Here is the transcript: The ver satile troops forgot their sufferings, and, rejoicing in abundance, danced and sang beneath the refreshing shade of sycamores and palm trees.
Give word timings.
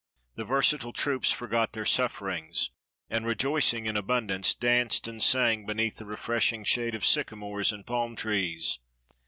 The 0.33 0.45
ver 0.45 0.63
satile 0.63 0.95
troops 0.95 1.29
forgot 1.31 1.73
their 1.73 1.85
sufferings, 1.85 2.71
and, 3.07 3.23
rejoicing 3.23 3.85
in 3.85 3.95
abundance, 3.95 4.55
danced 4.55 5.07
and 5.07 5.21
sang 5.21 5.67
beneath 5.67 5.97
the 5.97 6.05
refreshing 6.07 6.63
shade 6.63 6.95
of 6.95 7.05
sycamores 7.05 7.71
and 7.71 7.85
palm 7.85 8.15
trees. 8.15 8.79